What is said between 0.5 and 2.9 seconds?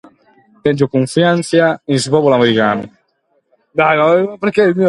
Tèngio cunfiàntzia in su pòpulu americanu.